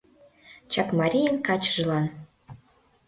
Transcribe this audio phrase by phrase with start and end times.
[0.71, 2.05] Чакмарийын качыжлан